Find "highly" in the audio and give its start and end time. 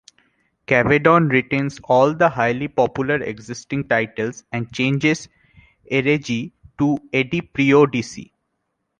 2.27-2.67